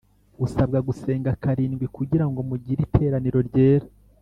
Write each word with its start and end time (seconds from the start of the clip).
Usabwa 0.45 0.79
gusenga 0.87 1.37
karindwi 1.43 1.85
kugirango 1.95 2.39
mugire 2.49 2.81
iteraniro 2.87 3.39
ryera 3.47 3.87